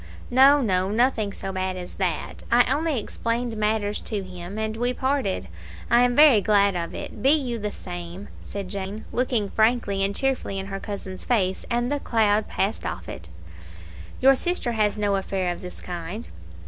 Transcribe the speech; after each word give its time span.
"No, 0.31 0.61
no; 0.61 0.89
nothing 0.89 1.31
so 1.31 1.51
bad 1.51 1.77
as 1.77 1.93
that. 1.93 2.41
I 2.51 2.65
only 2.73 2.99
explained 2.99 3.55
matters 3.55 4.01
to 4.01 4.23
him, 4.23 4.57
and 4.57 4.75
we 4.75 4.93
parted. 4.93 5.47
I 5.91 6.01
am 6.01 6.15
very 6.15 6.41
glad 6.41 6.75
of 6.75 6.95
it. 6.95 7.21
Be 7.21 7.29
you 7.29 7.59
the 7.59 7.71
same," 7.71 8.27
said 8.41 8.67
Jane, 8.67 9.05
looking 9.11 9.51
frankly 9.51 10.03
and 10.03 10.15
cheerfully 10.15 10.57
in 10.57 10.65
her 10.73 10.79
cousin's 10.79 11.23
face, 11.23 11.67
and 11.69 11.91
the 11.91 11.99
cloud 11.99 12.47
passed 12.47 12.83
off 12.83 13.07
it. 13.07 13.29
"Your 14.19 14.33
sister 14.33 14.71
has 14.71 14.97
no 14.97 15.17
affair 15.17 15.51
of 15.53 15.61
this 15.61 15.81
kind?" 15.81 16.29